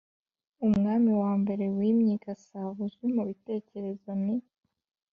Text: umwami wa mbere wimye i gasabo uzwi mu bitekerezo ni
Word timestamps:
umwami 0.67 1.11
wa 1.21 1.31
mbere 1.41 1.65
wimye 1.77 2.13
i 2.17 2.21
gasabo 2.25 2.71
uzwi 2.85 3.05
mu 3.15 3.23
bitekerezo 3.29 4.09
ni 4.23 4.35